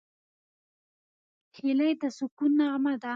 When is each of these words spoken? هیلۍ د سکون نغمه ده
هیلۍ 1.55 1.93
د 2.01 2.03
سکون 2.17 2.51
نغمه 2.59 2.93
ده 3.01 3.09